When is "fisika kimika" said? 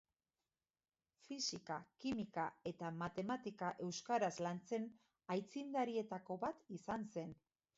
1.25-2.45